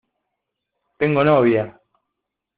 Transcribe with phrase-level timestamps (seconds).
[0.99, 1.63] Tengo novia.